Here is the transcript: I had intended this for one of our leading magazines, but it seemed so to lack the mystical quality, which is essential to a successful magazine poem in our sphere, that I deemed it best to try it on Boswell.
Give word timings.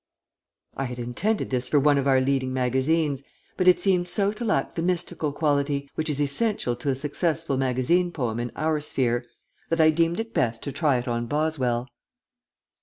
I 0.75 0.85
had 0.85 0.97
intended 0.97 1.51
this 1.51 1.67
for 1.69 1.79
one 1.79 1.99
of 1.99 2.07
our 2.07 2.19
leading 2.19 2.51
magazines, 2.51 3.21
but 3.55 3.67
it 3.67 3.79
seemed 3.79 4.07
so 4.07 4.31
to 4.31 4.43
lack 4.43 4.73
the 4.73 4.81
mystical 4.81 5.31
quality, 5.31 5.91
which 5.93 6.09
is 6.09 6.19
essential 6.19 6.75
to 6.77 6.89
a 6.89 6.95
successful 6.95 7.55
magazine 7.55 8.11
poem 8.11 8.39
in 8.39 8.51
our 8.55 8.79
sphere, 8.81 9.23
that 9.69 9.79
I 9.79 9.91
deemed 9.91 10.19
it 10.19 10.33
best 10.33 10.63
to 10.63 10.71
try 10.71 10.97
it 10.97 11.07
on 11.07 11.27
Boswell. 11.27 11.87